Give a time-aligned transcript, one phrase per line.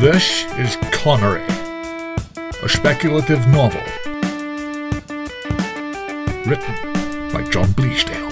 [0.00, 1.42] This is Connery,
[2.62, 3.80] a speculative novel
[6.44, 6.74] written
[7.32, 8.26] by John Bleasdale.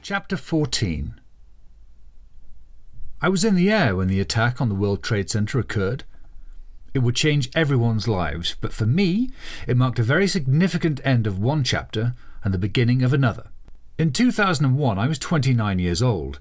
[0.00, 1.23] Chapter 14
[3.24, 6.04] I was in the air when the attack on the World Trade Center occurred.
[6.92, 9.30] It would change everyone's lives, but for me,
[9.66, 12.12] it marked a very significant end of one chapter
[12.44, 13.48] and the beginning of another.
[13.96, 16.38] In 2001, I was 29 years old.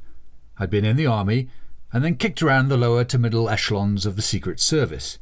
[0.60, 1.48] I'd been in the army
[1.94, 5.20] and then kicked around the lower to middle echelons of the Secret Service.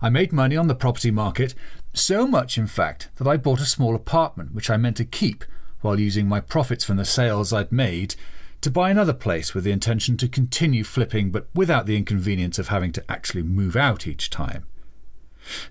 [0.00, 1.54] I made money on the property market,
[1.92, 5.44] so much, in fact, that I bought a small apartment which I meant to keep
[5.82, 8.14] while using my profits from the sales I'd made
[8.60, 12.68] to buy another place with the intention to continue flipping, but without the inconvenience of
[12.68, 14.66] having to actually move out each time.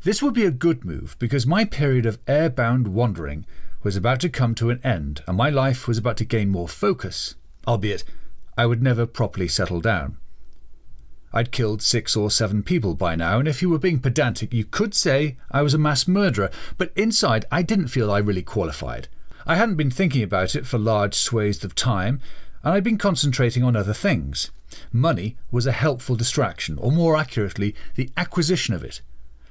[0.04, 3.46] This would be a good move because my period of airbound wandering
[3.84, 6.68] was about to come to an end and my life was about to gain more
[6.68, 7.36] focus,
[7.68, 8.04] albeit
[8.58, 10.18] I would never properly settle down.
[11.32, 14.66] I'd killed six or seven people by now, and if you were being pedantic, you
[14.66, 19.08] could say I was a mass murderer, but inside I didn't feel I really qualified.
[19.46, 22.20] I hadn't been thinking about it for large swathes of time,
[22.64, 24.52] and I'd been concentrating on other things.
[24.92, 29.02] Money was a helpful distraction, or more accurately, the acquisition of it.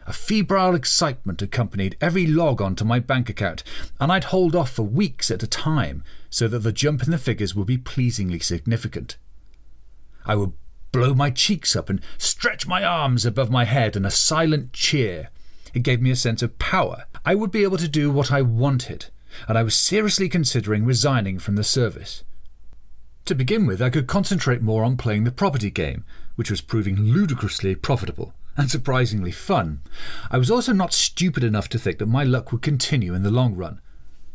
[0.07, 3.63] A febrile excitement accompanied every log on to my bank account,
[4.01, 7.19] and I'd hold off for weeks at a time so that the jump in the
[7.19, 9.19] figures would be pleasingly significant.
[10.25, 10.53] I would
[10.93, 15.29] blow my cheeks up and stretch my arms above my head in a silent cheer.
[15.75, 17.05] It gave me a sense of power.
[17.25, 19.07] I would be able to do what I wanted
[19.47, 22.25] and I was seriously considering resigning from the service.
[23.29, 26.97] To begin with, I could concentrate more on playing the property game, which was proving
[26.97, 29.83] ludicrously profitable and surprisingly fun.
[30.31, 33.31] I was also not stupid enough to think that my luck would continue in the
[33.31, 33.83] long run.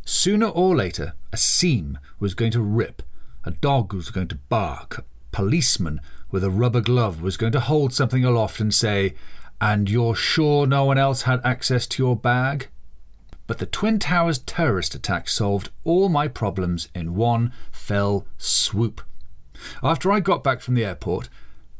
[0.04, 3.02] Sooner or later, a seam was going to rip,
[3.42, 7.58] a dog was going to bark, a policeman with a rubber glove was going to
[7.58, 9.14] hold something aloft and say,
[9.60, 12.68] And you're sure no one else had access to your bag?
[13.46, 19.02] But the Twin Towers terrorist attack solved all my problems in one fell swoop.
[19.82, 21.28] After I got back from the airport,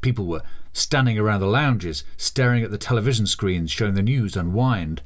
[0.01, 0.43] people were
[0.73, 5.03] standing around the lounges, staring at the television screens showing the news unwind.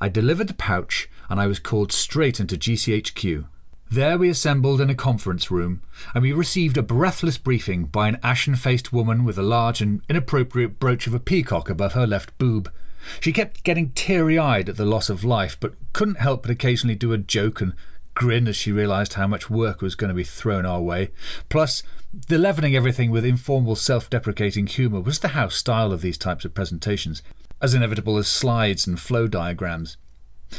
[0.00, 3.46] I delivered the pouch and I was called straight into GCHQ.
[3.90, 5.80] There we assembled in a conference room,
[6.14, 10.02] and we received a breathless briefing by an ashen faced woman with a large and
[10.10, 12.70] inappropriate brooch of a peacock above her left boob.
[13.20, 16.94] She kept getting teary eyed at the loss of life, but couldn't help but occasionally
[16.94, 17.74] do a joke and
[18.14, 21.10] grin as she realised how much work was going to be thrown our way.
[21.48, 21.82] Plus,
[22.26, 26.44] the leavening everything with informal, self deprecating humour was the house style of these types
[26.44, 27.22] of presentations,
[27.62, 29.96] as inevitable as slides and flow diagrams.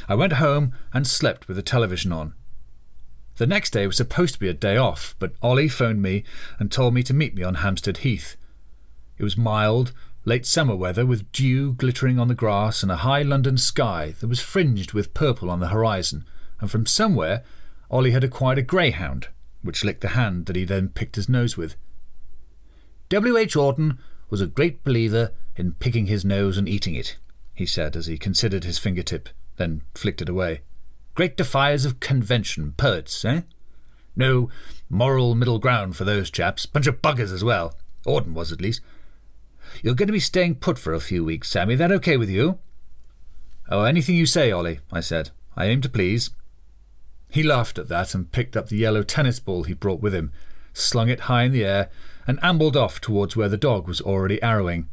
[0.07, 2.33] I went home and slept with the television on.
[3.37, 6.23] The next day was supposed to be a day off, but Ollie phoned me
[6.59, 8.35] and told me to meet me on Hampstead Heath.
[9.17, 9.91] It was mild,
[10.29, 14.27] late summer weather with dew glittering on the grass and a high London sky that
[14.27, 16.23] was fringed with purple on the horizon,
[16.59, 17.43] and from somewhere
[17.89, 19.29] Ollie had acquired a greyhound,
[19.63, 21.75] which licked the hand that he then picked his nose with.
[23.09, 23.37] W.
[23.37, 23.55] H.
[23.55, 23.97] Auden
[24.29, 27.17] was a great believer in picking his nose and eating it,
[27.55, 30.61] he said as he considered his fingertip, then flicked it away.
[31.15, 33.41] Great defiers of convention, poets, eh?
[34.15, 34.47] No
[34.91, 36.67] moral middle ground for those chaps.
[36.67, 37.73] Bunch of buggers as well.
[38.05, 38.81] Auden was, at least.
[39.83, 41.75] You're going to be staying put for a few weeks, Sammy.
[41.75, 42.59] That okay with you?
[43.69, 45.31] Oh, anything you say, Ollie, I said.
[45.55, 46.31] I aim to please.
[47.29, 50.31] He laughed at that and picked up the yellow tennis ball he brought with him,
[50.73, 51.89] slung it high in the air,
[52.25, 54.89] and ambled off towards where the dog was already arrowing.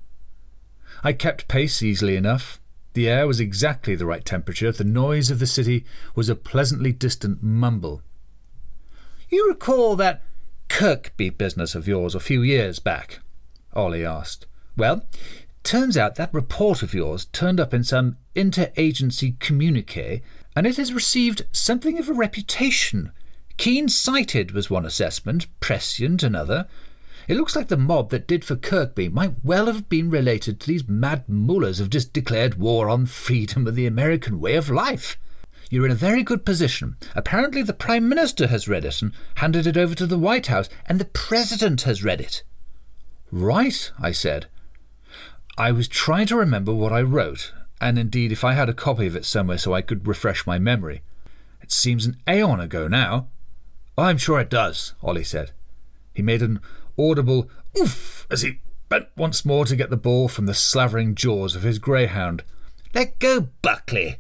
[1.03, 2.61] I kept pace easily enough.
[2.93, 4.73] The air was exactly the right temperature.
[4.73, 8.03] The noise of the city was a pleasantly distant mumble.
[9.29, 10.23] You recall that
[10.69, 13.21] Kirkby business of yours a few years back?
[13.75, 14.47] Ollie asked.
[14.77, 15.07] Well,
[15.63, 20.23] turns out that report of yours turned up in some interagency communique,
[20.55, 23.13] and it has received something of a reputation.
[23.57, 26.67] Keen sighted was one assessment, prescient another.
[27.27, 30.67] It looks like the mob that did for Kirkby might well have been related to
[30.67, 35.19] these mad mullahs who've just declared war on freedom and the American way of life.
[35.71, 36.97] You're in a very good position.
[37.15, 40.69] Apparently, the Prime Minister has read it and handed it over to the White House,
[40.85, 42.45] and the President has read it.
[43.33, 44.47] Right, I said.
[45.59, 49.07] I was trying to remember what I wrote, and indeed if I had a copy
[49.07, 51.01] of it somewhere so I could refresh my memory.
[51.63, 53.29] It seems an aeon ago now.
[53.97, 55.53] I'm sure it does, Ollie said.
[56.13, 56.61] He made an
[56.99, 58.61] audible oof as he
[58.91, 62.45] bent once more to get the ball from the slavering jaws of his greyhound.
[62.95, 64.17] Let go, Buckley.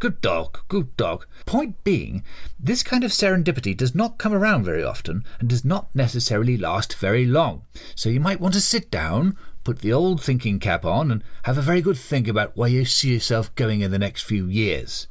[0.00, 1.26] Good dog, good dog.
[1.46, 2.22] Point being,
[2.58, 6.96] this kind of serendipity does not come around very often and does not necessarily last
[6.96, 7.62] very long.
[7.94, 9.36] So you might want to sit down,
[9.66, 12.84] put the old thinking cap on, and have a very good think about where you
[12.84, 15.08] see yourself going in the next few years.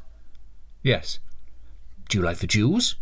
[0.82, 1.20] Yes.
[2.08, 2.96] Do you like the Jews?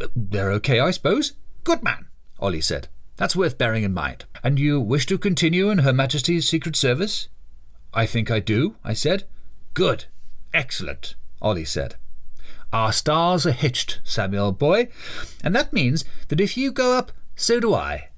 [0.00, 1.34] Uh, they're okay, I suppose.
[1.62, 2.08] Good man,
[2.40, 2.88] Ollie said.
[3.16, 4.24] That's worth bearing in mind.
[4.42, 7.28] And you wish to continue in Her Majesty's Secret Service?
[7.94, 9.28] I think I do, I said.
[9.74, 10.06] Good.
[10.52, 11.94] Excellent, Ollie said.
[12.72, 14.88] Our stars are hitched, Samuel boy,
[15.44, 18.09] and that means that if you go up, so do I.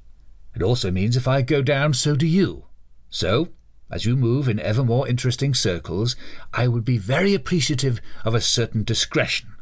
[0.54, 2.66] It also means if I go down, so do you.
[3.10, 3.48] So,
[3.90, 6.16] as you move in ever more interesting circles,
[6.52, 9.54] I would be very appreciative of a certain discretion.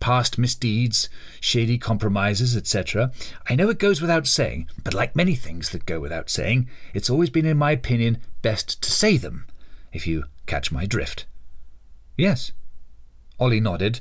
[0.00, 1.08] Past misdeeds,
[1.40, 3.12] shady compromises, etc.
[3.48, 7.08] I know it goes without saying, but like many things that go without saying, it's
[7.08, 9.46] always been, in my opinion, best to say them,
[9.92, 11.26] if you catch my drift.
[12.16, 12.52] Yes.
[13.38, 14.00] Ollie nodded,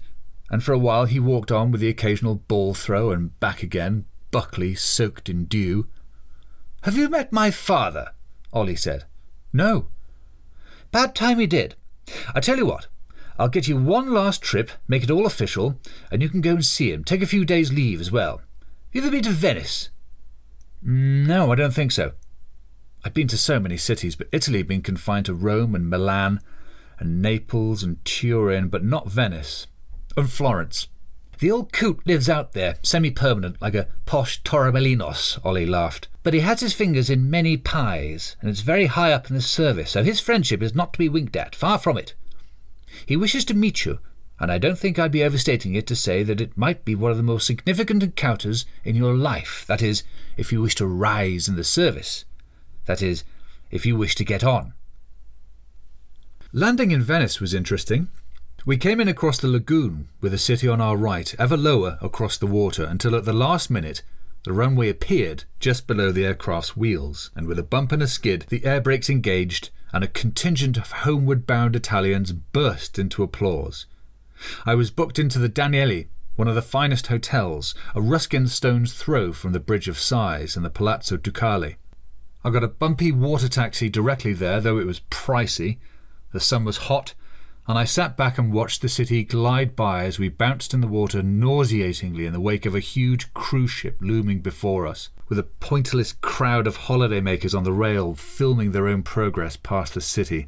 [0.49, 4.05] and for a while he walked on with the occasional ball throw and back again,
[4.31, 5.87] Buckley soaked in dew.
[6.83, 8.11] Have you met my father?
[8.51, 9.05] Ollie said.
[9.53, 9.87] No.
[10.91, 11.75] Bad time he did.
[12.35, 12.87] I tell you what,
[13.39, 15.79] I'll get you one last trip, make it all official,
[16.11, 17.03] and you can go and see him.
[17.03, 18.41] Take a few days' leave as well.
[18.91, 19.89] You ever been to Venice?
[20.81, 22.11] No, I don't think so.
[23.05, 26.41] I've been to so many cities, but Italy had been confined to Rome and Milan,
[26.99, 29.67] and Naples and Turin, but not Venice.
[30.17, 30.89] And Florence.
[31.43, 36.07] The old coot lives out there, semi permanent, like a posh Torremolinos, Ollie laughed.
[36.23, 39.41] But he has his fingers in many pies, and it's very high up in the
[39.41, 42.13] service, so his friendship is not to be winked at, far from it.
[43.05, 43.99] He wishes to meet you,
[44.39, 47.11] and I don't think I'd be overstating it to say that it might be one
[47.11, 49.65] of the most significant encounters in your life.
[49.67, 50.03] That is,
[50.37, 52.23] if you wish to rise in the service.
[52.85, 53.25] That is,
[53.69, 54.75] if you wish to get on.
[56.53, 58.07] Landing in Venice was interesting.
[58.65, 62.37] We came in across the lagoon, with the city on our right, ever lower across
[62.37, 64.03] the water, until at the last minute
[64.45, 68.45] the runway appeared just below the aircraft's wheels, and with a bump and a skid,
[68.47, 73.85] the air brakes engaged, and a contingent of homeward bound Italians burst into applause.
[74.65, 76.07] I was booked into the Danieli,
[76.37, 80.63] one of the finest hotels, a Ruskin stone's throw from the Bridge of Sighs and
[80.63, 81.75] the Palazzo Ducale.
[82.45, 85.79] I got a bumpy water taxi directly there, though it was pricey.
[86.31, 87.13] The sun was hot,
[87.67, 90.87] and I sat back and watched the city glide by as we bounced in the
[90.87, 95.43] water nauseatingly in the wake of a huge cruise ship looming before us, with a
[95.43, 100.47] pointless crowd of holidaymakers on the rail filming their own progress past the city.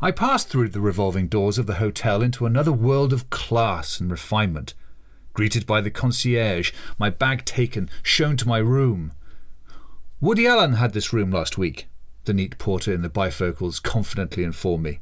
[0.00, 4.10] I passed through the revolving doors of the hotel into another world of class and
[4.10, 4.74] refinement.
[5.34, 9.12] Greeted by the concierge, my bag taken, shown to my room.
[10.20, 11.88] Woody Allen had this room last week,
[12.24, 15.00] the neat porter in the bifocals confidently informed me.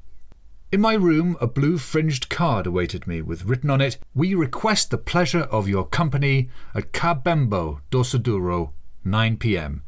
[0.75, 4.91] In my room, a blue fringed card awaited me, with written on it, We request
[4.91, 8.73] the pleasure of your company at Ca' Bembo Dorsoduro,
[9.05, 9.85] 9 p.m.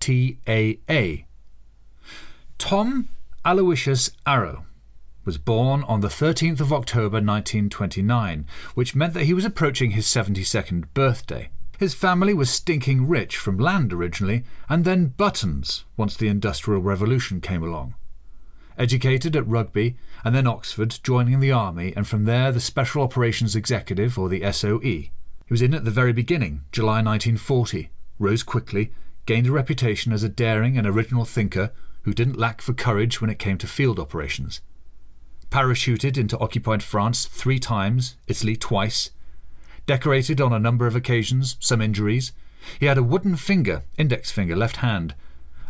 [0.00, 1.26] T.A.A.
[2.56, 3.10] Tom
[3.44, 4.64] Aloysius Arrow
[5.26, 10.06] was born on the 13th of October 1929, which meant that he was approaching his
[10.06, 11.50] 72nd birthday.
[11.78, 17.42] His family was stinking rich from land originally, and then buttons once the Industrial Revolution
[17.42, 17.94] came along.
[18.80, 23.54] Educated at Rugby and then Oxford, joining the Army, and from there the Special Operations
[23.54, 24.80] Executive, or the SOE.
[24.80, 25.12] He
[25.50, 28.90] was in at the very beginning, July 1940, rose quickly,
[29.26, 31.72] gained a reputation as a daring and original thinker
[32.04, 34.62] who didn't lack for courage when it came to field operations.
[35.50, 39.10] Parachuted into occupied France three times, Italy twice,
[39.84, 42.32] decorated on a number of occasions, some injuries.
[42.78, 45.14] He had a wooden finger, index finger, left hand.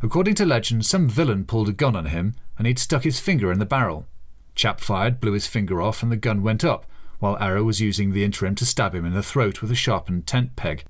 [0.03, 3.53] According to legend, some villain pulled a gun on him, and he'd stuck his finger
[3.53, 4.07] in the barrel.
[4.55, 6.87] Chap fired, blew his finger off, and the gun went up,
[7.19, 10.27] while Arrow was using the interim to stab him in the throat with a sharpened
[10.27, 10.85] tent peg.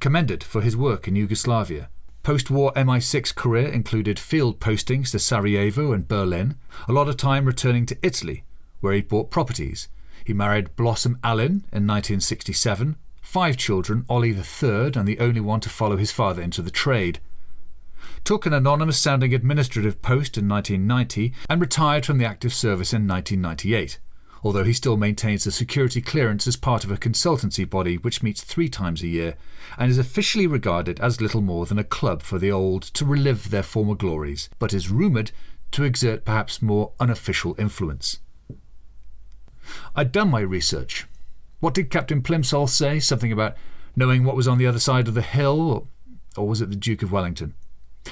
[0.00, 1.88] Commended for his work in Yugoslavia.
[2.22, 6.56] Post war MI6 career included field postings to Sarajevo and Berlin,
[6.86, 8.44] a lot of time returning to Italy,
[8.80, 9.88] where he bought properties,
[10.24, 15.60] he married Blossom Allen in 1967, five children, Ollie the third, and the only one
[15.60, 17.18] to follow his father into the trade.
[18.24, 23.06] Took an anonymous sounding administrative post in 1990 and retired from the active service in
[23.08, 23.98] 1998,
[24.42, 28.42] although he still maintains a security clearance as part of a consultancy body which meets
[28.42, 29.36] three times a year
[29.78, 33.50] and is officially regarded as little more than a club for the old to relive
[33.50, 35.30] their former glories, but is rumoured
[35.70, 38.18] to exert perhaps more unofficial influence.
[39.94, 41.06] I'd done my research.
[41.60, 42.98] What did Captain Plimsoll say?
[42.98, 43.56] Something about
[43.94, 45.88] knowing what was on the other side of the hill?
[46.36, 47.54] Or was it the Duke of Wellington?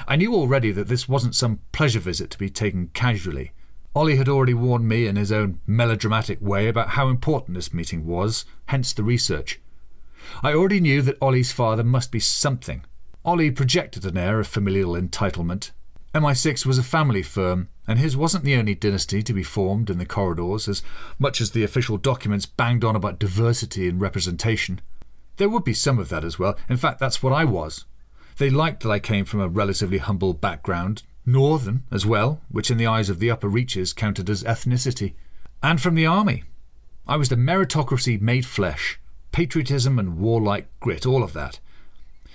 [0.06, 3.52] I knew already that this wasn't some pleasure visit to be taken casually.
[3.94, 8.06] Ollie had already warned me in his own melodramatic way about how important this meeting
[8.06, 9.60] was, hence the research.
[10.42, 12.84] I already knew that Ollie's father must be something.
[13.24, 15.72] Ollie projected an air of familial entitlement.
[16.14, 19.98] MI6 was a family firm, and his wasn't the only dynasty to be formed in
[19.98, 20.82] the corridors, as
[21.18, 24.80] much as the official documents banged on about diversity and representation.
[25.36, 26.56] There would be some of that as well.
[26.68, 27.86] In fact, that's what I was.
[28.40, 32.78] They liked that I came from a relatively humble background, northern as well, which in
[32.78, 35.12] the eyes of the upper reaches counted as ethnicity,
[35.62, 36.44] and from the army.
[37.06, 38.98] I was the meritocracy made flesh,
[39.30, 41.60] patriotism and warlike grit, all of that.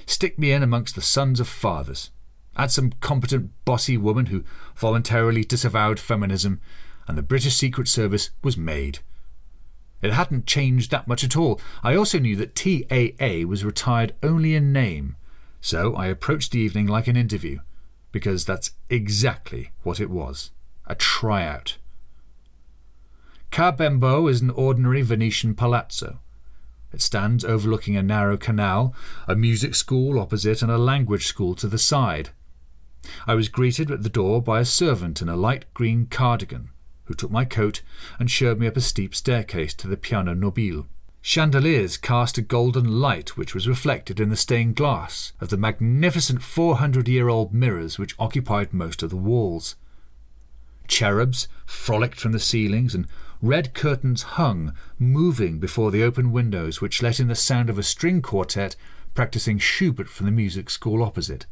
[0.05, 2.11] Stick me in amongst the sons of fathers.
[2.55, 4.43] Add some competent, bossy woman who
[4.75, 6.61] voluntarily disavowed feminism,
[7.07, 8.99] and the British Secret Service was made.
[10.03, 11.59] It hadn't changed that much at all.
[11.81, 15.15] I also knew that TAA was retired only in name,
[15.65, 17.57] so I approached the evening like an interview
[18.11, 20.51] because that's exactly what it was
[20.85, 21.77] a tryout.
[23.49, 26.19] Ca' Bembo is an ordinary Venetian palazzo.
[26.93, 28.93] It stands overlooking a narrow canal,
[29.27, 32.29] a music school opposite, and a language school to the side.
[33.25, 36.69] I was greeted at the door by a servant in a light green cardigan,
[37.05, 37.81] who took my coat
[38.19, 40.85] and showed me up a steep staircase to the piano nobile.
[41.27, 46.43] Chandeliers cast a golden light which was reflected in the stained glass of the magnificent
[46.43, 49.75] 400 year old mirrors which occupied most of the walls.
[50.87, 53.07] Cherubs frolicked from the ceilings, and
[53.41, 57.83] red curtains hung, moving before the open windows which let in the sound of a
[57.83, 58.75] string quartet
[59.15, 61.47] practicing Schubert from the music school opposite.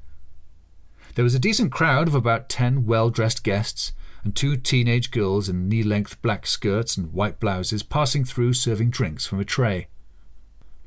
[1.15, 3.91] There was a decent crowd of about ten well dressed guests,
[4.23, 8.89] and two teenage girls in knee length black skirts and white blouses passing through serving
[8.89, 9.87] drinks from a tray.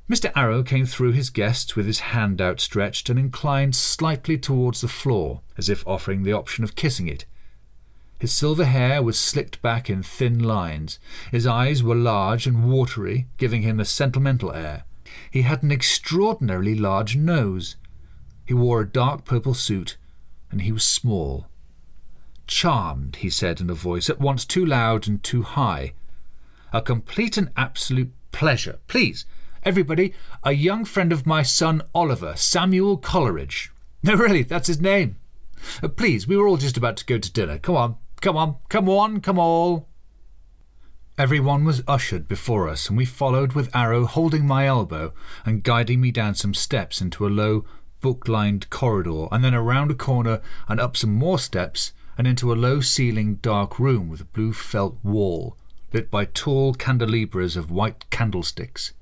[0.08, 0.30] Mr.
[0.36, 5.40] Arrow came through his guests with his hand outstretched and inclined slightly towards the floor,
[5.58, 7.24] as if offering the option of kissing it.
[8.20, 10.98] His silver hair was slicked back in thin lines.
[11.32, 14.84] His eyes were large and watery, giving him a sentimental air.
[15.30, 17.76] He had an extraordinarily large nose.
[18.46, 19.96] He wore a dark purple suit,
[20.50, 21.46] and he was small.
[22.46, 25.92] Charmed, he said in a voice at once too loud and too high.
[26.72, 28.78] A complete and absolute pleasure.
[28.86, 29.24] Please,
[29.64, 33.72] everybody, a young friend of my son Oliver, Samuel Coleridge.
[34.02, 35.16] No, really, that's his name.
[35.82, 37.58] Uh, please, we were all just about to go to dinner.
[37.58, 39.88] Come on, come on, come on, come all.
[41.18, 45.12] Everyone was ushered before us, and we followed with Arrow holding my elbow
[45.44, 47.64] and guiding me down some steps into a low,
[48.00, 52.52] book lined corridor, and then around a corner and up some more steps and into
[52.52, 55.56] a low ceilinged dark room with a blue felt wall,
[55.92, 58.92] lit by tall candelabras of white candlesticks.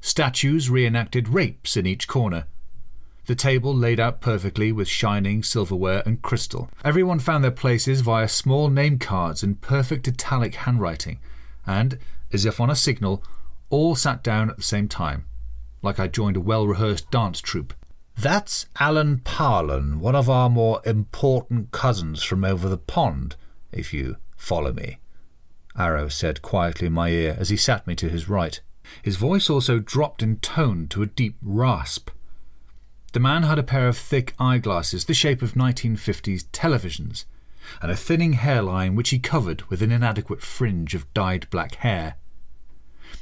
[0.00, 2.44] Statues reenacted rapes in each corner.
[3.26, 6.70] The table laid out perfectly with shining silverware and crystal.
[6.82, 11.20] Everyone found their places via small name cards in perfect italic handwriting,
[11.66, 11.98] and,
[12.32, 13.22] as if on a signal,
[13.68, 15.26] all sat down at the same time,
[15.82, 17.74] like I joined a well rehearsed dance troupe.
[18.16, 23.36] That's Alan Parlin, one of our more important cousins from over the pond,
[23.72, 24.98] if you follow me,
[25.76, 28.60] Arrow said quietly in my ear as he sat me to his right.
[29.02, 32.10] His voice also dropped in tone to a deep rasp.
[33.12, 37.24] The man had a pair of thick eyeglasses, the shape of 1950s televisions,
[37.82, 42.16] and a thinning hairline which he covered with an inadequate fringe of dyed black hair.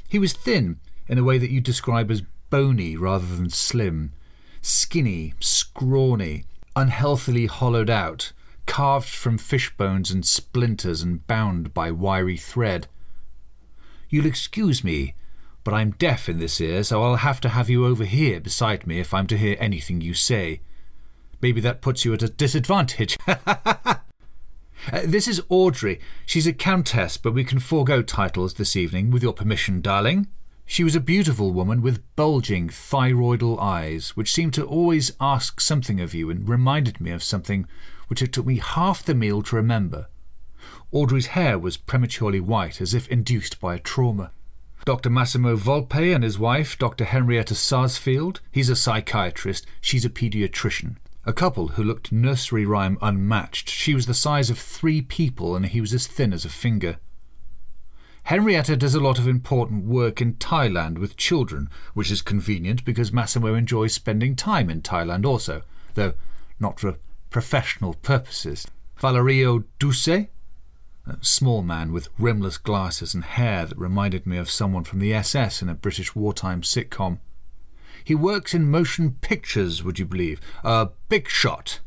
[0.07, 4.13] He was thin in a way that you'd describe as bony rather than slim,
[4.61, 8.31] skinny, scrawny, unhealthily hollowed out,
[8.65, 12.87] carved from fish bones and splinters and bound by wiry thread.
[14.09, 15.15] You'll excuse me,
[15.63, 18.87] but I'm deaf in this ear, so I'll have to have you over here beside
[18.87, 20.61] me if I'm to hear anything you say.
[21.41, 23.17] Maybe that puts you at a disadvantage.
[23.27, 23.95] uh,
[25.03, 25.99] this is Audrey.
[26.25, 30.27] She's a countess, but we can forego titles this evening, with your permission, darling.
[30.71, 35.99] She was a beautiful woman with bulging thyroidal eyes, which seemed to always ask something
[35.99, 37.65] of you and reminded me of something
[38.07, 40.09] which it took me half the meal to remember.
[40.91, 44.31] Audrey's hair was prematurely white, as if induced by a trauma.
[44.85, 45.09] Dr.
[45.09, 47.05] Massimo Volpe and his wife, Dr.
[47.05, 50.97] Henrietta Sarsfield, he's a psychiatrist, she's a paediatrician.
[51.25, 53.69] A couple who looked nursery rhyme unmatched.
[53.69, 56.99] She was the size of three people, and he was as thin as a finger.
[58.29, 63.11] Henrietta does a lot of important work in Thailand with children, which is convenient because
[63.11, 65.63] Massimo enjoys spending time in Thailand also,
[65.95, 66.13] though
[66.59, 66.97] not for
[67.31, 68.67] professional purposes.
[68.99, 70.27] Valerio Duce, a
[71.21, 75.63] small man with rimless glasses and hair that reminded me of someone from the SS
[75.63, 77.17] in a British wartime sitcom.
[78.03, 80.39] He works in motion pictures, would you believe?
[80.63, 81.79] A big shot.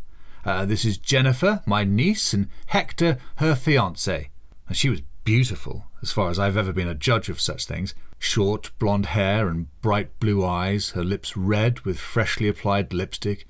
[0.45, 4.31] Uh, this is Jennifer, my niece, and Hector, her fiance.
[4.73, 7.95] She was beautiful, as far as I've ever been a judge of such things.
[8.19, 13.47] Short blonde hair and bright blue eyes, her lips red with freshly applied lipstick.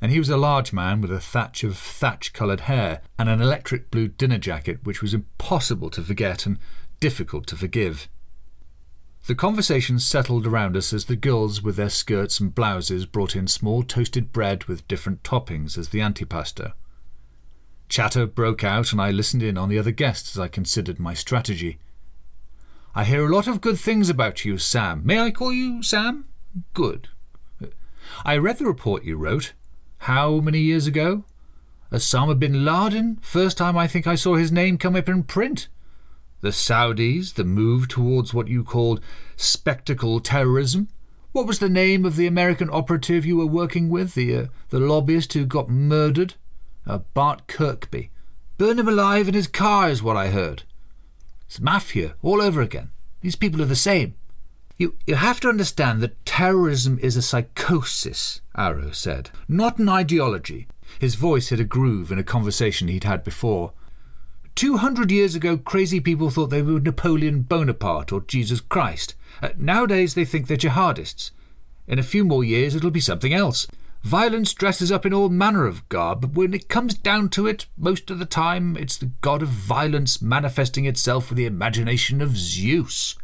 [0.00, 3.40] And he was a large man with a thatch of thatch coloured hair and an
[3.40, 6.58] electric blue dinner jacket which was impossible to forget and
[7.00, 8.08] difficult to forgive.
[9.26, 13.48] The conversation settled around us as the girls, with their skirts and blouses, brought in
[13.48, 16.74] small toasted bread with different toppings as the antipasto.
[17.88, 21.14] Chatter broke out, and I listened in on the other guests as I considered my
[21.14, 21.78] strategy.
[22.94, 25.02] I hear a lot of good things about you, Sam.
[25.04, 26.24] May I call you Sam?
[26.74, 27.08] Good.
[28.24, 29.52] I read the report you wrote.
[29.98, 31.24] How many years ago?
[31.92, 33.18] Osama bin Laden?
[33.22, 35.68] First time I think I saw his name come up in print.
[36.40, 39.00] The Saudis, the move towards what you called
[39.36, 40.88] spectacle terrorism.
[41.32, 44.80] What was the name of the American operative you were working with, the, uh, the
[44.80, 46.34] lobbyist who got murdered?
[46.86, 48.10] Uh, Bart Kirkby.
[48.58, 50.62] Burn him alive in his car, is what I heard.
[51.46, 52.90] It's mafia all over again.
[53.20, 54.14] These people are the same.
[54.78, 60.68] You, you have to understand that terrorism is a psychosis, Arrow said, not an ideology.
[61.00, 63.72] His voice hit a groove in a conversation he'd had before.
[64.54, 69.14] Two hundred years ago, crazy people thought they were Napoleon Bonaparte or Jesus Christ.
[69.42, 71.30] Uh, nowadays, they think they're jihadists.
[71.86, 73.66] In a few more years, it'll be something else.
[74.02, 77.66] Violence dresses up in all manner of garb, but when it comes down to it,
[77.76, 82.36] most of the time it's the god of violence manifesting itself with the imagination of
[82.36, 83.16] Zeus.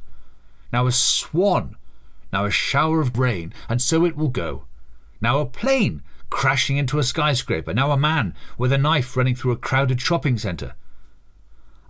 [0.72, 1.76] Now a swan,
[2.32, 4.64] now a shower of rain, and so it will go.
[5.20, 9.52] Now a plane crashing into a skyscraper, now a man with a knife running through
[9.52, 10.74] a crowded shopping centre.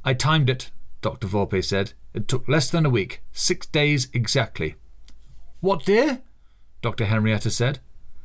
[0.05, 0.71] I timed it,
[1.01, 1.29] Dr.
[1.29, 1.93] Volpe said.
[2.13, 4.75] It took less than a week, six days exactly.
[5.61, 6.23] What, dear?
[6.83, 7.05] Dr.
[7.05, 7.79] Henrietta said.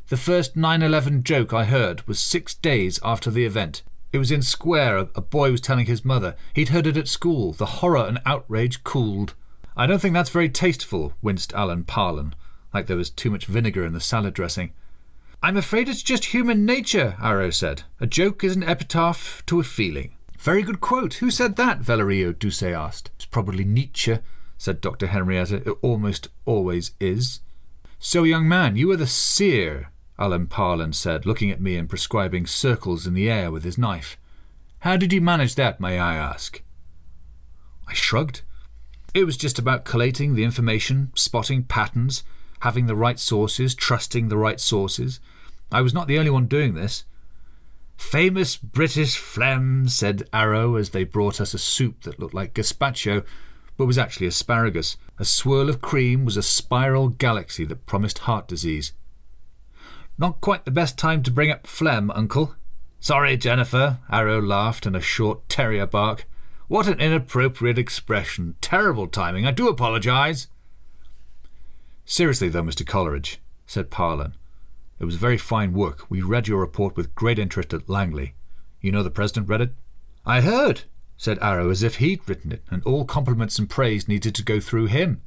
[0.09, 3.84] The first 9 11 joke I heard was six days after the event.
[4.13, 6.38] It was in Square, a boy was telling his mother.
[6.53, 7.51] He'd heard it at school.
[7.51, 9.34] The horror and outrage cooled.
[9.75, 12.36] I don't think that's very tasteful, winced Alan Parlin,
[12.73, 14.71] like there was too much vinegar in the salad dressing.
[15.43, 17.84] I'm afraid it's just human nature, Arrow said.
[17.99, 20.13] A joke is an epitaph to a feeling.
[20.39, 21.15] Very good quote.
[21.15, 21.79] Who said that?
[21.79, 23.12] Valerio Doucet asked.
[23.17, 24.19] It's probably Nietzsche,
[24.58, 25.08] said Dr.
[25.08, 25.69] Henrietta.
[25.69, 27.41] It almost always is.
[27.99, 32.47] So, young man, you are the seer, Alan Parlin said, looking at me and prescribing
[32.47, 34.17] circles in the air with his knife.
[34.80, 36.62] How did you manage that, may I ask?
[37.88, 38.41] I shrugged.
[39.13, 42.23] It was just about collating the information, spotting patterns,
[42.62, 45.19] having the right sources, trusting the right sources.
[45.71, 47.06] I was not the only one doing this.
[47.97, 53.23] Famous British phlegm, said Arrow as they brought us a soup that looked like gazpacho,
[53.75, 54.97] but was actually asparagus.
[55.19, 58.93] A swirl of cream was a spiral galaxy that promised heart disease.
[60.17, 62.56] Not quite the best time to bring up phlegm, Uncle.
[62.99, 66.25] Sorry, Jennifer, Arrow laughed in a short terrier bark.
[66.67, 68.56] What an inappropriate expression.
[68.60, 69.45] Terrible timing.
[69.45, 70.47] I do apologise.
[72.03, 72.86] Seriously, though, Mr.
[72.86, 74.34] Coleridge, said Parlin,
[74.99, 76.10] it was very fine work.
[76.10, 78.34] We read your report with great interest at Langley.
[78.82, 79.73] You know the President read it?
[80.25, 80.84] I heard,
[81.15, 84.60] said Arrow, as if he'd written it, and all compliments and praise needed to go
[84.60, 85.21] through him.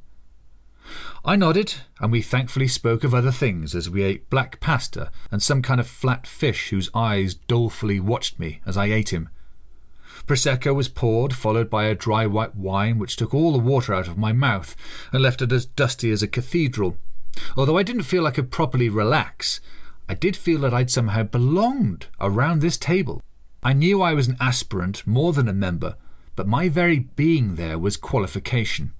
[1.23, 5.41] I nodded, and we thankfully spoke of other things as we ate black pasta and
[5.41, 9.29] some kind of flat fish whose eyes dolefully watched me as I ate him.
[10.25, 14.07] Prosecco was poured, followed by a dry white wine which took all the water out
[14.07, 14.75] of my mouth
[15.11, 16.97] and left it as dusty as a cathedral.
[17.55, 19.61] Although I didn't feel I could properly relax,
[20.09, 23.21] I did feel that I'd somehow belonged around this table.
[23.63, 25.95] I knew I was an aspirant more than a member,
[26.35, 28.93] but my very being there was qualification.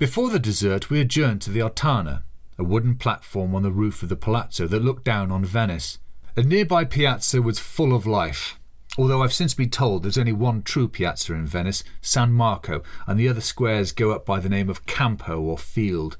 [0.00, 2.22] Before the dessert, we adjourned to the Altana,
[2.56, 5.98] a wooden platform on the roof of the palazzo that looked down on Venice.
[6.38, 8.58] A nearby piazza was full of life,
[8.96, 13.20] although I've since been told there's only one true piazza in Venice, San Marco, and
[13.20, 16.16] the other squares go up by the name of Campo or Field.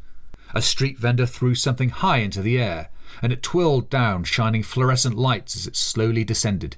[0.54, 2.90] A street vendor threw something high into the air,
[3.22, 6.76] and it twirled down, shining fluorescent lights as it slowly descended.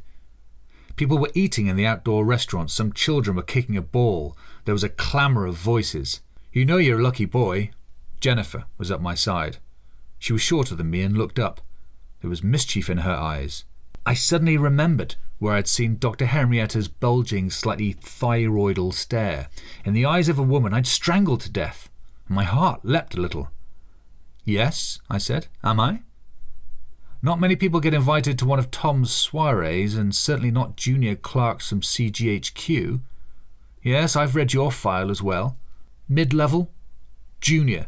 [0.94, 4.36] People were eating in the outdoor restaurants, some children were kicking a ball,
[4.66, 6.20] there was a clamour of voices.
[6.52, 7.70] You know you're a lucky boy.
[8.20, 9.56] Jennifer was at my side.
[10.18, 11.62] She was shorter than me and looked up.
[12.20, 13.64] There was mischief in her eyes.
[14.04, 16.26] I suddenly remembered where I'd seen Dr.
[16.26, 19.48] Henrietta's bulging, slightly thyroidal stare.
[19.84, 21.88] In the eyes of a woman I'd strangled to death.
[22.28, 23.48] My heart leapt a little.
[24.44, 25.48] Yes, I said.
[25.64, 26.02] Am I?
[27.22, 31.68] Not many people get invited to one of Tom's soirees, and certainly not junior clerks
[31.68, 33.00] from CGHQ.
[33.82, 35.56] Yes, I've read your file as well.
[36.08, 36.70] Mid level?
[37.40, 37.86] Junior.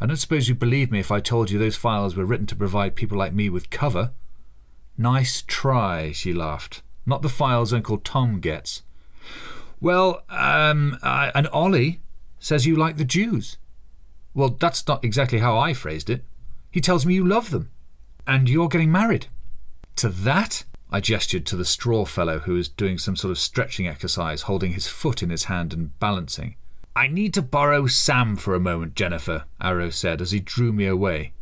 [0.00, 2.56] I don't suppose you'd believe me if I told you those files were written to
[2.56, 4.12] provide people like me with cover.
[4.98, 6.82] Nice try, she laughed.
[7.06, 8.82] Not the files Uncle Tom gets.
[9.80, 12.00] Well, um, uh, and Ollie
[12.38, 13.56] says you like the Jews.
[14.34, 16.24] Well, that's not exactly how I phrased it.
[16.70, 17.70] He tells me you love them.
[18.26, 19.26] And you're getting married.
[19.96, 20.64] To that?
[20.90, 24.72] I gestured to the straw fellow who was doing some sort of stretching exercise, holding
[24.72, 26.56] his foot in his hand and balancing.
[26.96, 30.86] I need to borrow Sam for a moment, Jennifer, Arrow said as he drew me
[30.86, 31.32] away.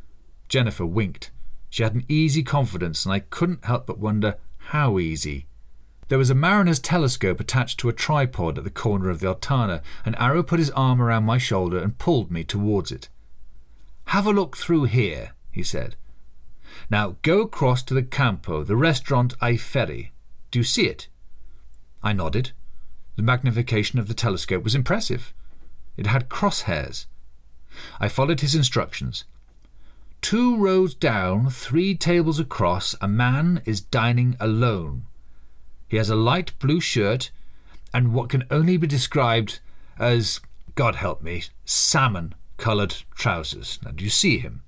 [0.49, 1.31] Jennifer winked.
[1.69, 4.37] She had an easy confidence, and I couldn't help but wonder
[4.69, 5.47] how easy.
[6.09, 9.83] There was a mariner's telescope attached to a tripod at the corner of the Altana,
[10.07, 13.09] and Arrow put his arm around my shoulder and pulled me towards it.
[14.07, 15.97] Have a look through here, he said.
[16.91, 20.13] Now go across to the Campo, the restaurant Ai Ferri.
[20.51, 21.09] Do you see it?
[22.03, 22.53] I nodded.
[23.17, 25.35] The magnification of the telescope was impressive.
[25.97, 27.07] It had crosshairs.
[28.01, 29.25] I followed his instructions.
[30.21, 35.07] Two rows down, three tables across, a man is dining alone.
[35.89, 37.31] He has a light blue shirt
[37.93, 39.61] and what can only be described
[39.99, 40.41] as,
[40.75, 43.79] God help me, salmon coloured trousers.
[43.85, 44.63] Now, do you see him?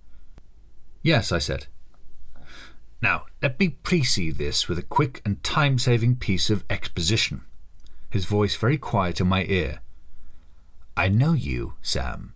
[1.02, 1.66] Yes, I said.
[3.00, 7.42] Now, let me precede this with a quick and time saving piece of exposition.
[8.10, 9.80] His voice very quiet in my ear.
[10.96, 12.34] I know you, Sam.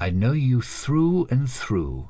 [0.00, 2.08] I know you through and through.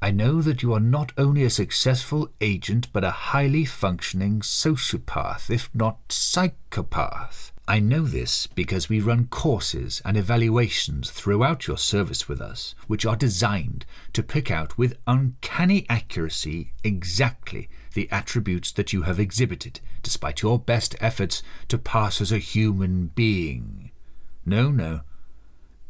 [0.00, 5.50] I know that you are not only a successful agent, but a highly functioning sociopath,
[5.50, 7.50] if not psychopath.
[7.66, 13.04] I know this because we run courses and evaluations throughout your service with us, which
[13.04, 19.80] are designed to pick out with uncanny accuracy exactly the attributes that you have exhibited,
[20.02, 23.83] despite your best efforts to pass as a human being.
[24.46, 25.00] No, no.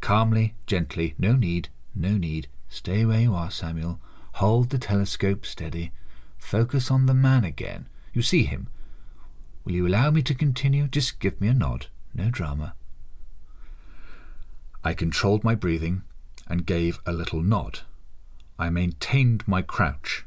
[0.00, 2.48] Calmly, gently, no need, no need.
[2.68, 4.00] Stay where you are, Samuel.
[4.34, 5.92] Hold the telescope steady.
[6.38, 7.86] Focus on the man again.
[8.12, 8.68] You see him.
[9.64, 10.88] Will you allow me to continue?
[10.88, 11.86] Just give me a nod.
[12.14, 12.74] No drama.
[14.84, 16.02] I controlled my breathing
[16.46, 17.80] and gave a little nod.
[18.58, 20.26] I maintained my crouch.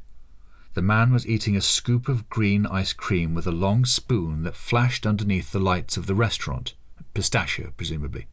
[0.74, 4.56] The man was eating a scoop of green ice cream with a long spoon that
[4.56, 6.74] flashed underneath the lights of the restaurant.
[7.18, 8.28] Pistachio, presumably.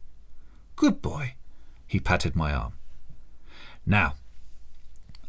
[0.75, 1.33] Good boy.
[1.87, 2.73] He patted my arm.
[3.83, 4.13] Now,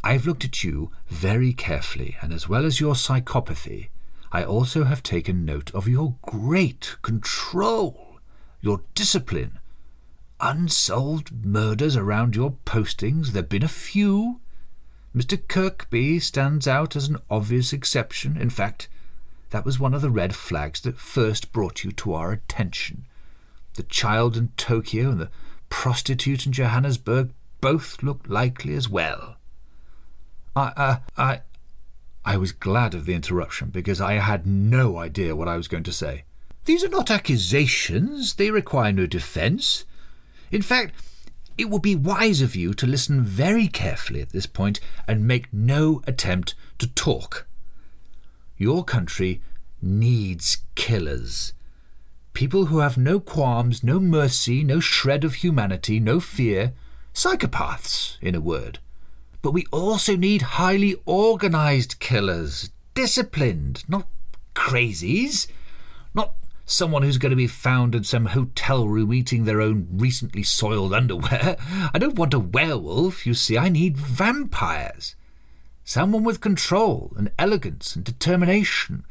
[0.04, 3.88] I've looked at you very carefully, and as well as your psychopathy,
[4.30, 8.18] I also have taken note of your great control,
[8.60, 9.58] your discipline.
[10.38, 14.42] Unsolved murders around your postings, there have been a few.
[15.16, 15.40] Mr.
[15.48, 18.36] Kirkby stands out as an obvious exception.
[18.36, 18.90] In fact,
[19.48, 23.06] that was one of the red flags that first brought you to our attention.
[23.76, 25.30] The child in Tokyo and the
[25.68, 29.36] prostitute in Johannesburg both look likely as well.
[30.54, 31.40] I, uh, I,
[32.24, 35.84] I was glad of the interruption because I had no idea what I was going
[35.84, 36.24] to say.
[36.64, 39.84] These are not accusations, they require no defence.
[40.50, 40.94] In fact,
[41.58, 45.52] it would be wise of you to listen very carefully at this point and make
[45.52, 47.46] no attempt to talk.
[48.56, 49.40] Your country
[49.80, 51.52] needs killers.
[52.36, 56.74] People who have no qualms, no mercy, no shred of humanity, no fear.
[57.14, 58.78] Psychopaths, in a word.
[59.40, 64.06] But we also need highly organized killers, disciplined, not
[64.54, 65.46] crazies.
[66.12, 66.34] Not
[66.66, 70.92] someone who's going to be found in some hotel room eating their own recently soiled
[70.92, 71.56] underwear.
[71.94, 75.16] I don't want a werewolf, you see, I need vampires.
[75.84, 79.06] Someone with control and elegance and determination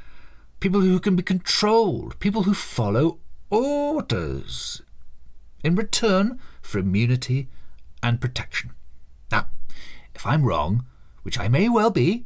[0.65, 3.19] people who can be controlled, people who follow
[3.51, 4.81] orders
[5.63, 7.47] in return for immunity
[8.01, 8.71] and protection.
[9.31, 9.45] Now,
[10.15, 10.87] if I'm wrong,
[11.21, 12.25] which I may well be,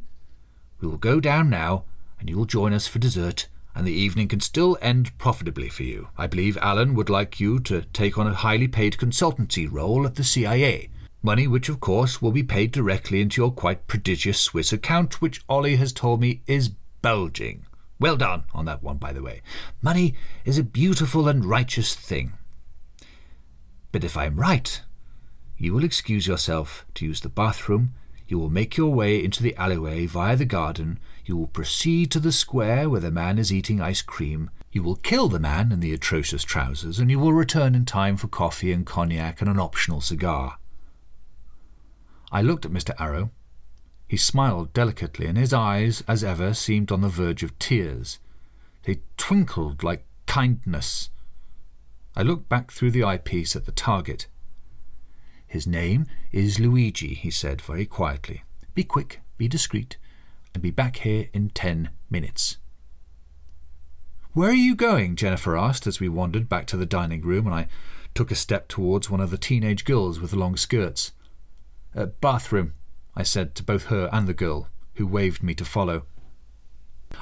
[0.80, 1.84] we will go down now
[2.18, 5.82] and you will join us for dessert, and the evening can still end profitably for
[5.82, 6.08] you.
[6.16, 10.14] I believe Alan would like you to take on a highly paid consultancy role at
[10.14, 10.88] the CIA.
[11.22, 15.44] Money which, of course, will be paid directly into your quite prodigious Swiss account, which
[15.46, 16.70] Ollie has told me is
[17.02, 17.66] bulging.
[18.00, 19.42] Well done on that one, by the way.
[19.82, 20.14] Money
[20.46, 22.32] is a beautiful and righteous thing.
[23.92, 24.80] But if I'm right,
[25.58, 27.92] you will excuse yourself to use the bathroom,
[28.26, 32.20] you will make your way into the alleyway via the garden, you will proceed to
[32.20, 35.80] the square where the man is eating ice cream, you will kill the man in
[35.80, 39.58] the atrocious trousers, and you will return in time for coffee and cognac and an
[39.58, 40.58] optional cigar.
[42.32, 42.94] I looked at Mr.
[42.98, 43.30] Arrow.
[44.10, 48.18] He smiled delicately, and his eyes, as ever, seemed on the verge of tears.
[48.82, 51.10] They twinkled like kindness.
[52.16, 54.26] I looked back through the eyepiece at the target.
[55.46, 58.42] His name is Luigi, he said very quietly.
[58.74, 59.96] Be quick, be discreet,
[60.54, 62.56] and be back here in ten minutes.
[64.32, 65.14] Where are you going?
[65.14, 67.68] Jennifer asked as we wandered back to the dining room and I
[68.16, 71.12] took a step towards one of the teenage girls with long skirts.
[71.94, 72.74] A bathroom,
[73.20, 76.06] I said to both her and the girl, who waved me to follow.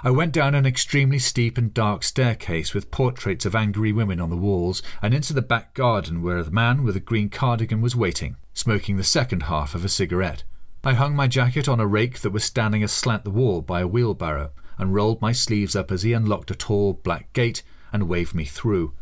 [0.05, 4.31] I went down an extremely steep and dark staircase with portraits of angry women on
[4.31, 7.97] the walls and into the back garden where the man with a green cardigan was
[7.97, 10.45] waiting, smoking the second half of a cigarette.
[10.85, 13.89] I hung my jacket on a rake that was standing aslant the wall by a
[13.89, 18.37] wheelbarrow and rolled my sleeves up as he unlocked a tall black gate and waved
[18.37, 18.95] me through.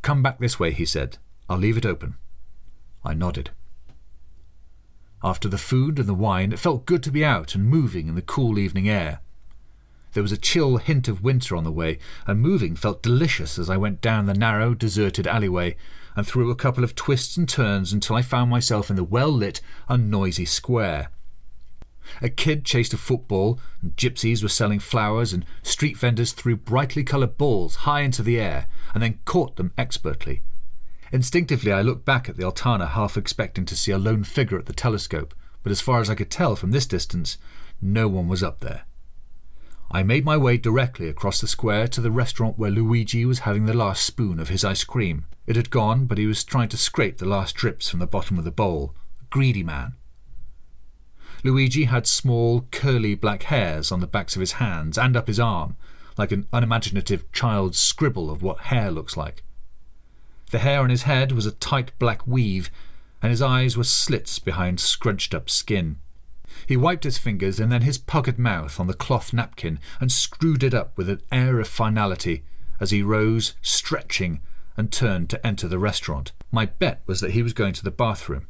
[0.00, 1.18] Come back this way, he said.
[1.48, 2.14] I'll leave it open.
[3.04, 3.50] I nodded.
[5.24, 8.14] After the food and the wine, it felt good to be out and moving in
[8.14, 9.20] the cool evening air.
[10.12, 13.70] There was a chill hint of winter on the way, and moving felt delicious as
[13.70, 15.76] I went down the narrow, deserted alleyway
[16.16, 19.30] and through a couple of twists and turns until I found myself in the well
[19.30, 21.10] lit and noisy square.
[22.20, 27.04] A kid chased a football, and gypsies were selling flowers, and street vendors threw brightly
[27.04, 30.42] coloured balls high into the air and then caught them expertly.
[31.12, 34.64] Instinctively, I looked back at the Altana, half expecting to see a lone figure at
[34.64, 37.36] the telescope, but as far as I could tell from this distance,
[37.82, 38.84] no one was up there.
[39.90, 43.66] I made my way directly across the square to the restaurant where Luigi was having
[43.66, 45.26] the last spoon of his ice cream.
[45.46, 48.38] It had gone, but he was trying to scrape the last drips from the bottom
[48.38, 48.94] of the bowl.
[49.28, 49.94] Greedy man.
[51.44, 55.40] Luigi had small, curly black hairs on the backs of his hands and up his
[55.40, 55.76] arm,
[56.16, 59.42] like an unimaginative child's scribble of what hair looks like.
[60.52, 62.70] The hair on his head was a tight black weave,
[63.22, 65.96] and his eyes were slits behind scrunched up skin.
[66.66, 70.62] He wiped his fingers and then his puckered mouth on the cloth napkin and screwed
[70.62, 72.44] it up with an air of finality
[72.80, 74.42] as he rose, stretching,
[74.76, 76.32] and turned to enter the restaurant.
[76.50, 78.46] My bet was that he was going to the bathroom.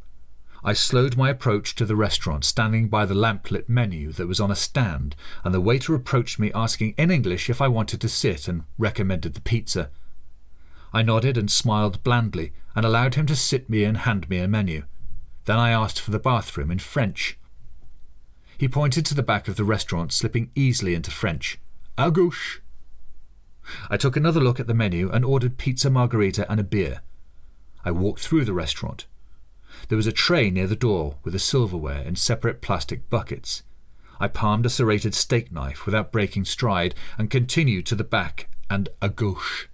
[0.64, 4.50] I slowed my approach to the restaurant, standing by the lamplit menu that was on
[4.50, 8.48] a stand, and the waiter approached me asking in English if I wanted to sit
[8.48, 9.90] and recommended the pizza.
[10.92, 14.48] I nodded and smiled blandly and allowed him to sit me and hand me a
[14.48, 14.84] menu.
[15.44, 17.38] Then I asked for the bathroom in French.
[18.58, 21.58] He pointed to the back of the restaurant, slipping easily into French.
[21.98, 22.60] À gauche.
[23.88, 27.00] I took another look at the menu and ordered pizza margherita and a beer.
[27.84, 29.06] I walked through the restaurant.
[29.88, 33.62] There was a tray near the door with the silverware in separate plastic buckets.
[34.20, 38.88] I palmed a serrated steak knife without breaking stride and continued to the back and
[39.00, 39.68] à gauche.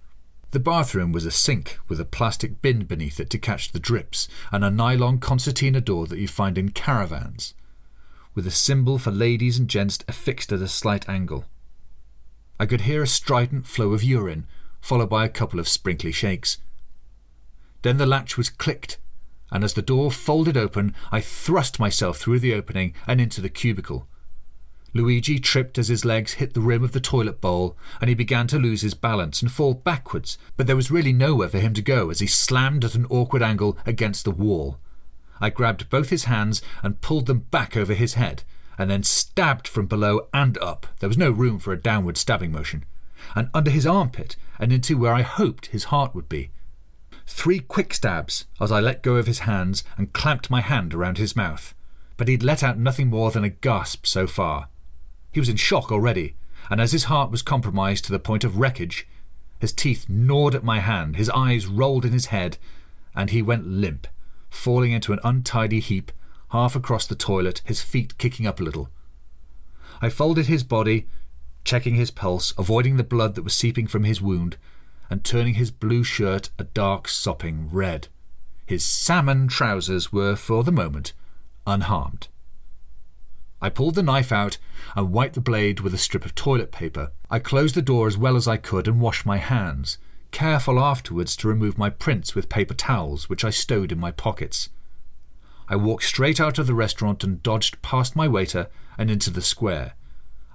[0.51, 4.27] The bathroom was a sink with a plastic bin beneath it to catch the drips
[4.51, 7.53] and a nylon concertina door that you find in caravans,
[8.33, 11.45] with a symbol for ladies and gents affixed at a slight angle.
[12.59, 14.47] I could hear a strident flow of urine,
[14.81, 16.57] followed by a couple of sprinkly shakes.
[17.83, 18.97] Then the latch was clicked
[19.51, 23.49] and as the door folded open, I thrust myself through the opening and into the
[23.49, 24.07] cubicle.
[24.93, 28.47] Luigi tripped as his legs hit the rim of the toilet bowl, and he began
[28.47, 31.81] to lose his balance and fall backwards, but there was really nowhere for him to
[31.81, 34.79] go as he slammed at an awkward angle against the wall.
[35.39, 38.43] I grabbed both his hands and pulled them back over his head,
[38.77, 40.87] and then stabbed from below and up.
[40.99, 42.85] There was no room for a downward stabbing motion.
[43.35, 46.51] And under his armpit, and into where I hoped his heart would be.
[47.27, 51.17] Three quick stabs as I let go of his hands and clamped my hand around
[51.17, 51.75] his mouth.
[52.17, 54.67] But he'd let out nothing more than a gasp so far.
[55.31, 56.35] He was in shock already,
[56.69, 59.07] and as his heart was compromised to the point of wreckage,
[59.59, 62.57] his teeth gnawed at my hand, his eyes rolled in his head,
[63.15, 64.07] and he went limp,
[64.49, 66.11] falling into an untidy heap
[66.51, 68.89] half across the toilet, his feet kicking up a little.
[70.01, 71.07] I folded his body,
[71.63, 74.57] checking his pulse, avoiding the blood that was seeping from his wound,
[75.09, 78.07] and turning his blue shirt a dark sopping red.
[78.65, 81.13] His salmon trousers were, for the moment,
[81.67, 82.27] unharmed.
[83.61, 84.57] I pulled the knife out
[84.95, 87.11] and wiped the blade with a strip of toilet paper.
[87.29, 89.97] I closed the door as well as I could and washed my hands,
[90.31, 94.69] careful afterwards to remove my prints with paper towels, which I stowed in my pockets.
[95.67, 98.67] I walked straight out of the restaurant and dodged past my waiter
[98.97, 99.93] and into the square.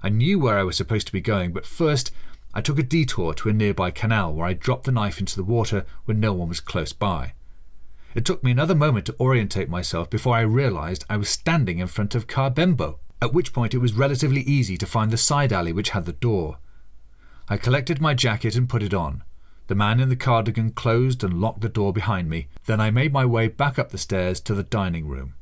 [0.01, 2.11] I knew where I was supposed to be going, but first
[2.53, 5.43] I took a detour to a nearby canal where I dropped the knife into the
[5.43, 7.33] water when no one was close by.
[8.15, 11.87] It took me another moment to orientate myself before I realized I was standing in
[11.87, 15.51] front of Ca' Bembo, at which point it was relatively easy to find the side
[15.51, 16.57] alley which had the door.
[17.49, 19.23] I collected my jacket and put it on.
[19.67, 22.47] The man in the cardigan closed and locked the door behind me.
[22.67, 25.35] Then I made my way back up the stairs to the dining room.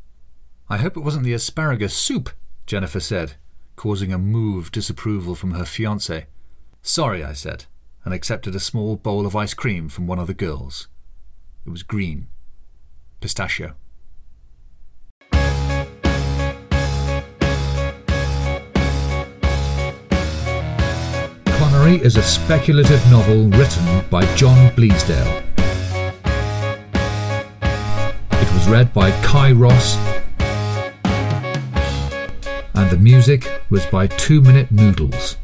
[0.67, 2.31] I hope it wasn't the asparagus soup,
[2.65, 3.33] Jennifer said,
[3.75, 6.25] causing a move of disapproval from her fiance.
[6.81, 7.65] Sorry, I said,
[8.03, 10.87] and accepted a small bowl of ice cream from one of the girls.
[11.67, 12.29] It was green
[13.23, 13.73] pistachio.
[21.57, 25.41] Connery is a speculative novel written by John Bleasdale.
[28.41, 29.95] It was read by Cai Ross,
[32.75, 35.37] and the music was by Two Minute Noodles.